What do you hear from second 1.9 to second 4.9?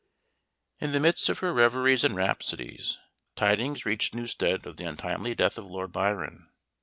and rhapsodies, tidings reached Newstead of the